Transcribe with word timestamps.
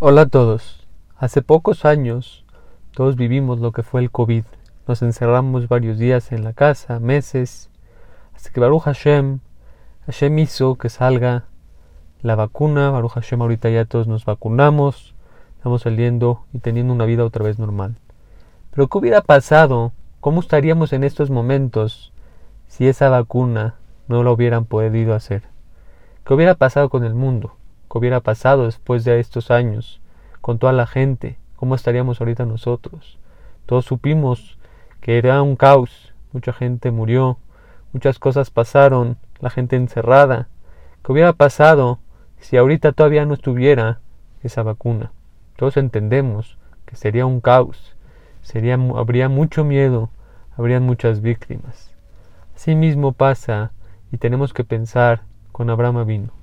Hola 0.00 0.20
a 0.20 0.26
todos. 0.26 0.86
Hace 1.16 1.42
pocos 1.42 1.84
años 1.84 2.44
todos 2.92 3.16
vivimos 3.16 3.58
lo 3.58 3.72
que 3.72 3.82
fue 3.82 4.00
el 4.00 4.12
COVID. 4.12 4.44
Nos 4.86 5.02
encerramos 5.02 5.66
varios 5.66 5.98
días 5.98 6.30
en 6.30 6.44
la 6.44 6.52
casa, 6.52 7.00
meses, 7.00 7.68
hasta 8.32 8.50
que 8.50 8.60
Baruch 8.60 8.84
Hashem, 8.84 9.40
Hashem 10.06 10.38
hizo 10.38 10.76
que 10.76 10.88
salga 10.88 11.46
la 12.22 12.36
vacuna. 12.36 12.90
Baruch 12.90 13.14
Hashem 13.14 13.42
ahorita 13.42 13.70
ya 13.70 13.86
todos 13.86 14.06
nos 14.06 14.24
vacunamos, 14.24 15.16
estamos 15.56 15.82
saliendo 15.82 16.44
y 16.52 16.60
teniendo 16.60 16.92
una 16.92 17.04
vida 17.04 17.24
otra 17.24 17.44
vez 17.44 17.58
normal. 17.58 17.96
Pero 18.70 18.86
¿qué 18.86 18.98
hubiera 18.98 19.20
pasado? 19.20 19.90
¿Cómo 20.20 20.38
estaríamos 20.38 20.92
en 20.92 21.02
estos 21.02 21.28
momentos 21.28 22.12
si 22.68 22.86
esa 22.86 23.08
vacuna 23.08 23.74
no 24.06 24.22
lo 24.22 24.32
hubieran 24.32 24.64
podido 24.64 25.12
hacer? 25.12 25.42
¿Qué 26.24 26.34
hubiera 26.34 26.54
pasado 26.54 26.88
con 26.88 27.02
el 27.02 27.16
mundo? 27.16 27.57
¿Qué 27.90 27.96
hubiera 27.96 28.20
pasado 28.20 28.66
después 28.66 29.04
de 29.04 29.18
estos 29.18 29.50
años 29.50 30.00
con 30.42 30.58
toda 30.58 30.72
la 30.72 30.86
gente? 30.86 31.38
¿Cómo 31.56 31.74
estaríamos 31.74 32.20
ahorita 32.20 32.44
nosotros? 32.44 33.18
Todos 33.64 33.86
supimos 33.86 34.58
que 35.00 35.16
era 35.16 35.40
un 35.42 35.56
caos, 35.56 36.12
mucha 36.32 36.52
gente 36.52 36.90
murió, 36.90 37.38
muchas 37.92 38.18
cosas 38.18 38.50
pasaron, 38.50 39.16
la 39.40 39.48
gente 39.48 39.76
encerrada. 39.76 40.48
¿Qué 41.02 41.12
hubiera 41.12 41.32
pasado 41.32 41.98
si 42.38 42.58
ahorita 42.58 42.92
todavía 42.92 43.24
no 43.24 43.34
estuviera 43.34 44.00
esa 44.42 44.62
vacuna? 44.62 45.12
Todos 45.56 45.76
entendemos 45.78 46.58
que 46.84 46.96
sería 46.96 47.24
un 47.24 47.40
caos, 47.40 47.96
habría 48.96 49.28
mucho 49.28 49.64
miedo, 49.64 50.10
habrían 50.56 50.82
muchas 50.82 51.22
víctimas. 51.22 51.94
Así 52.54 52.74
mismo 52.74 53.12
pasa 53.12 53.72
y 54.12 54.18
tenemos 54.18 54.52
que 54.52 54.64
pensar 54.64 55.22
con 55.52 55.70
Abraham 55.70 56.06
vino. 56.06 56.37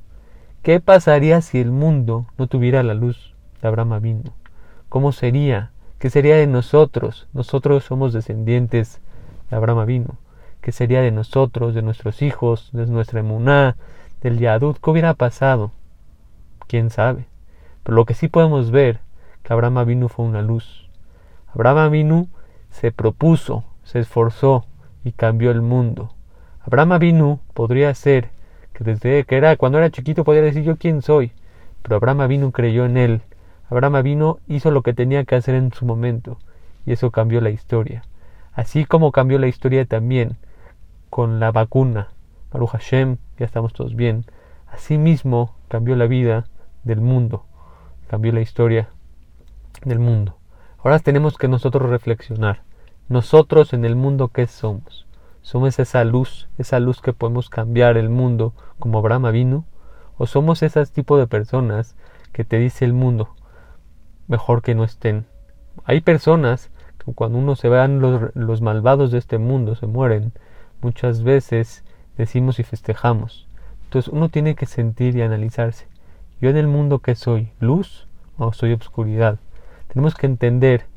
¿Qué 0.65 0.79
pasaría 0.79 1.41
si 1.41 1.59
el 1.59 1.69
mundo 1.69 2.25
no 2.39 2.47
tuviera 2.47 2.81
la 2.81 2.95
luz 2.95 3.35
de 3.61 3.67
Abraham 3.67 4.01
vino? 4.01 4.33
¿Cómo 4.89 5.11
sería? 5.11 5.69
¿Qué 5.99 6.09
sería 6.09 6.37
de 6.37 6.47
nosotros? 6.47 7.27
Nosotros 7.33 7.83
somos 7.83 8.13
descendientes 8.13 8.99
de 9.51 9.57
Abraham 9.57 9.85
vino. 9.85 10.17
¿Qué 10.61 10.71
sería 10.71 11.01
de 11.01 11.11
nosotros, 11.11 11.75
de 11.75 11.83
nuestros 11.83 12.23
hijos, 12.23 12.71
de 12.73 12.87
nuestra 12.87 13.19
emuná, 13.19 13.77
del 14.21 14.39
Yadut? 14.39 14.79
¿Qué 14.81 14.89
hubiera 14.89 15.13
pasado? 15.13 15.69
¿Quién 16.65 16.89
sabe? 16.89 17.27
Pero 17.83 17.95
lo 17.95 18.05
que 18.05 18.15
sí 18.15 18.27
podemos 18.27 18.71
ver, 18.71 19.01
que 19.43 19.53
Abraham 19.53 19.85
vino 19.85 20.09
fue 20.09 20.25
una 20.25 20.41
luz. 20.41 20.89
Abraham 21.53 21.91
vino 21.91 22.27
se 22.71 22.91
propuso, 22.91 23.65
se 23.83 23.99
esforzó 23.99 24.65
y 25.03 25.11
cambió 25.11 25.51
el 25.51 25.61
mundo. 25.61 26.15
Abraham 26.61 26.97
vino 26.97 27.39
podría 27.53 27.93
ser 27.93 28.31
que 28.75 28.83
desde 28.83 29.23
que 29.23 29.37
era 29.37 29.55
cuando 29.55 29.77
era 29.77 29.89
chiquito 29.89 30.23
podía 30.25 30.41
decir 30.41 30.63
yo 30.63 30.75
quién 30.75 31.01
soy, 31.01 31.31
pero 31.81 31.95
Abraham 31.95 32.27
vino 32.27 32.51
creyó 32.51 32.85
en 32.85 32.97
él. 32.97 33.21
Abraham 33.69 34.03
vino 34.03 34.39
hizo 34.47 34.69
lo 34.69 34.83
que 34.83 34.93
tenía 34.93 35.23
que 35.23 35.35
hacer 35.35 35.55
en 35.55 35.71
su 35.71 35.85
momento 35.85 36.37
y 36.85 36.91
eso 36.91 37.09
cambió 37.09 37.39
la 37.39 37.49
historia. 37.49 38.03
Así 38.53 38.85
como 38.85 39.11
cambió 39.11 39.39
la 39.39 39.47
historia 39.47 39.85
también 39.85 40.37
con 41.09 41.39
la 41.39 41.51
vacuna. 41.51 42.09
Baruch 42.51 42.71
Hashem, 42.71 43.17
ya 43.39 43.45
estamos 43.45 43.73
todos 43.73 43.95
bien. 43.95 44.25
Así 44.67 44.97
mismo 44.97 45.55
cambió 45.69 45.95
la 45.95 46.07
vida 46.07 46.45
del 46.83 46.99
mundo, 46.99 47.45
cambió 48.09 48.33
la 48.33 48.41
historia 48.41 48.89
del 49.85 49.99
mundo. 49.99 50.37
Ahora 50.79 50.99
tenemos 50.99 51.37
que 51.37 51.47
nosotros 51.47 51.89
reflexionar. 51.89 52.63
Nosotros 53.07 53.73
en 53.73 53.85
el 53.85 53.95
mundo, 53.95 54.29
¿qué 54.29 54.47
somos? 54.47 55.04
¿Somos 55.45 55.77
esa 55.77 56.03
luz, 56.03 56.49
esa 56.57 56.79
luz 56.79 57.01
que 57.01 57.13
podemos 57.13 57.51
cambiar 57.51 57.97
el 57.97 58.09
mundo 58.09 58.55
como 58.79 58.97
Abraham 58.97 59.31
vino? 59.31 59.65
¿O 60.17 60.25
somos 60.25 60.63
ese 60.63 60.83
tipo 60.87 61.19
de 61.19 61.27
personas 61.27 61.95
que 62.31 62.43
te 62.43 62.57
dice 62.57 62.83
el 62.83 62.93
mundo, 62.93 63.35
mejor 64.27 64.63
que 64.63 64.73
no 64.73 64.83
estén? 64.83 65.27
Hay 65.83 66.01
personas 66.01 66.71
que 66.97 67.13
cuando 67.13 67.37
uno 67.37 67.55
se 67.55 67.69
vean 67.69 67.99
los, 67.99 68.35
los 68.35 68.61
malvados 68.61 69.11
de 69.11 69.19
este 69.19 69.37
mundo, 69.37 69.75
se 69.75 69.85
mueren, 69.85 70.33
muchas 70.81 71.21
veces 71.21 71.83
decimos 72.17 72.57
y 72.57 72.63
festejamos. 72.63 73.47
Entonces 73.83 74.11
uno 74.11 74.29
tiene 74.29 74.55
que 74.55 74.65
sentir 74.65 75.15
y 75.15 75.21
analizarse. 75.21 75.87
¿Yo 76.41 76.49
en 76.49 76.57
el 76.57 76.67
mundo 76.67 76.97
qué 77.03 77.13
soy? 77.13 77.51
¿Luz 77.59 78.07
o 78.39 78.51
soy 78.51 78.73
obscuridad? 78.73 79.37
Tenemos 79.89 80.15
que 80.15 80.25
entender 80.25 80.87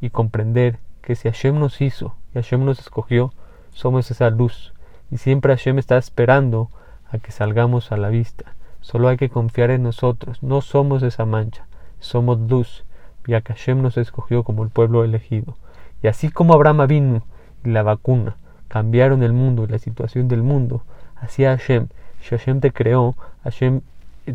y 0.00 0.10
comprender 0.10 0.80
que 1.00 1.14
si 1.14 1.28
Hashem 1.28 1.60
nos 1.60 1.80
hizo 1.80 2.16
y 2.32 2.38
Hashem 2.38 2.64
nos 2.64 2.80
escogió, 2.80 3.32
somos 3.74 4.10
esa 4.10 4.30
luz 4.30 4.72
y 5.10 5.18
siempre 5.18 5.54
Hashem 5.54 5.78
está 5.78 5.98
esperando 5.98 6.70
a 7.10 7.18
que 7.18 7.32
salgamos 7.32 7.92
a 7.92 7.96
la 7.96 8.08
vista. 8.08 8.54
Solo 8.80 9.08
hay 9.08 9.16
que 9.16 9.28
confiar 9.28 9.70
en 9.70 9.82
nosotros, 9.82 10.42
no 10.42 10.60
somos 10.60 11.02
esa 11.02 11.24
mancha, 11.24 11.66
somos 12.00 12.38
luz, 12.40 12.84
ya 13.26 13.40
que 13.40 13.52
Hashem 13.52 13.82
nos 13.82 13.96
escogió 13.96 14.42
como 14.42 14.62
el 14.62 14.70
pueblo 14.70 15.04
elegido. 15.04 15.56
Y 16.02 16.08
así 16.08 16.30
como 16.30 16.54
Abraham 16.54 16.86
vino 16.86 17.22
y 17.64 17.70
la 17.70 17.82
vacuna 17.82 18.36
cambiaron 18.68 19.22
el 19.22 19.32
mundo 19.32 19.64
y 19.64 19.68
la 19.68 19.78
situación 19.78 20.28
del 20.28 20.42
mundo, 20.42 20.82
así 21.16 21.44
Hashem, 21.44 21.88
si 22.20 22.30
Hashem 22.30 22.60
te 22.60 22.72
creó, 22.72 23.14
Hashem 23.44 23.82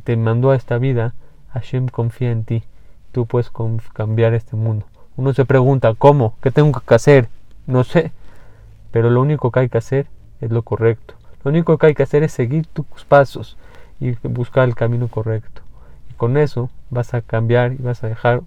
te 0.04 0.16
mandó 0.16 0.52
a 0.52 0.56
esta 0.56 0.78
vida, 0.78 1.14
Hashem 1.50 1.88
confía 1.88 2.32
en 2.32 2.44
ti, 2.44 2.64
tú 3.12 3.26
puedes 3.26 3.52
cambiar 3.94 4.34
este 4.34 4.56
mundo. 4.56 4.86
Uno 5.18 5.34
se 5.34 5.46
pregunta, 5.46 5.94
¿cómo? 5.96 6.36
¿Qué 6.42 6.52
tengo 6.52 6.80
que 6.80 6.96
hacer? 6.96 7.28
No 7.68 7.84
sé, 7.84 8.14
pero 8.92 9.10
lo 9.10 9.22
único 9.22 9.52
que 9.52 9.62
hay 9.62 9.70
que 9.70 9.78
hacer 9.78 10.08
es 10.42 10.52
lo 10.52 10.64
correcto. 10.64 11.16
Lo 11.44 11.52
único 11.52 11.78
que 11.78 11.88
hay 11.88 11.96
que 11.96 12.04
hacer 12.04 12.24
es 12.24 12.32
seguir 12.32 12.68
tus 12.68 13.06
pasos 13.06 13.58
y 14.00 14.12
buscar 14.28 14.68
el 14.68 14.76
camino 14.76 15.08
correcto. 15.08 15.62
Y 16.10 16.14
con 16.14 16.38
eso 16.38 16.70
vas 16.90 17.14
a 17.14 17.22
cambiar 17.22 17.74
y 17.74 17.78
vas 17.78 18.04
a 18.04 18.08
dejar 18.08 18.42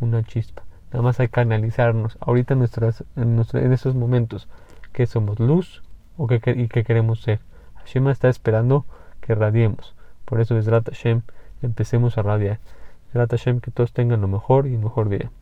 una 0.00 0.22
chispa. 0.22 0.62
Nada 0.92 1.02
más 1.02 1.18
hay 1.20 1.28
que 1.28 1.40
analizarnos 1.40 2.16
ahorita 2.20 2.54
en, 2.54 2.60
nuestras, 2.60 3.04
esos 3.16 3.94
momentos 3.94 4.48
que 4.92 5.06
somos 5.06 5.38
luz 5.40 5.82
o 6.16 6.26
que, 6.26 6.40
y 6.56 6.68
que 6.68 6.84
queremos 6.84 7.22
ser. 7.22 7.40
Hashem 7.76 8.08
está 8.08 8.28
esperando 8.28 8.84
que 9.20 9.34
radiemos. 9.34 9.94
Por 10.24 10.40
eso 10.40 10.54
desde 10.54 10.70
Hashem 10.70 11.22
empecemos 11.62 12.18
a 12.18 12.22
radiar. 12.22 12.60
Desde 13.12 13.26
Hashem 13.26 13.60
que 13.60 13.70
todos 13.70 13.92
tengan 13.92 14.20
lo 14.20 14.28
mejor 14.28 14.66
y 14.66 14.76
mejor 14.76 15.08
día. 15.08 15.30